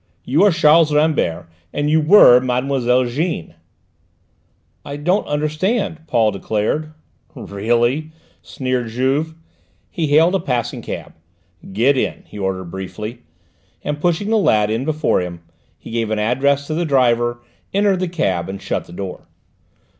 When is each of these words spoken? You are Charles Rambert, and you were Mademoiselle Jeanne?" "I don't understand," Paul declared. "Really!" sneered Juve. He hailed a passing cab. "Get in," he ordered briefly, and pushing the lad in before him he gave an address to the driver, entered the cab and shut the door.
You 0.25 0.41
are 0.45 0.49
Charles 0.49 0.91
Rambert, 0.91 1.47
and 1.71 1.87
you 1.87 2.01
were 2.01 2.39
Mademoiselle 2.39 3.05
Jeanne?" 3.05 3.53
"I 4.83 4.97
don't 4.97 5.27
understand," 5.27 6.07
Paul 6.07 6.31
declared. 6.31 6.91
"Really!" 7.35 8.11
sneered 8.41 8.87
Juve. 8.87 9.35
He 9.91 10.07
hailed 10.07 10.33
a 10.33 10.39
passing 10.39 10.81
cab. 10.81 11.13
"Get 11.71 11.97
in," 11.99 12.23
he 12.25 12.39
ordered 12.39 12.71
briefly, 12.71 13.19
and 13.83 14.01
pushing 14.01 14.31
the 14.31 14.39
lad 14.39 14.71
in 14.71 14.85
before 14.85 15.19
him 15.21 15.41
he 15.77 15.91
gave 15.91 16.09
an 16.09 16.17
address 16.17 16.65
to 16.65 16.73
the 16.73 16.83
driver, 16.83 17.39
entered 17.71 17.99
the 17.99 18.07
cab 18.09 18.49
and 18.49 18.59
shut 18.59 18.85
the 18.85 18.93
door. 18.93 19.27